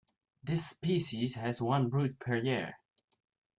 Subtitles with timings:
[0.43, 2.73] This species has one brood per year.